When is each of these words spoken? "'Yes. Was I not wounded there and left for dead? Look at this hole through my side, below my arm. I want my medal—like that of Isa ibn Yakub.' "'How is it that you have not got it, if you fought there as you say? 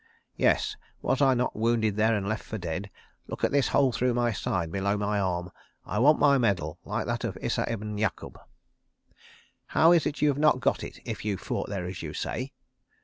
"'Yes. 0.35 0.77
Was 1.03 1.21
I 1.21 1.35
not 1.35 1.55
wounded 1.55 1.95
there 1.95 2.15
and 2.15 2.27
left 2.27 2.43
for 2.43 2.57
dead? 2.57 2.89
Look 3.27 3.43
at 3.43 3.51
this 3.51 3.67
hole 3.67 3.91
through 3.91 4.15
my 4.15 4.31
side, 4.31 4.71
below 4.71 4.97
my 4.97 5.19
arm. 5.19 5.51
I 5.85 5.99
want 5.99 6.17
my 6.17 6.39
medal—like 6.39 7.05
that 7.05 7.23
of 7.23 7.37
Isa 7.39 7.71
ibn 7.71 7.99
Yakub.' 7.99 8.39
"'How 9.67 9.91
is 9.91 10.07
it 10.07 10.13
that 10.15 10.21
you 10.23 10.29
have 10.29 10.39
not 10.39 10.59
got 10.59 10.83
it, 10.83 10.97
if 11.05 11.23
you 11.23 11.37
fought 11.37 11.69
there 11.69 11.85
as 11.85 12.01
you 12.01 12.15
say? 12.15 12.51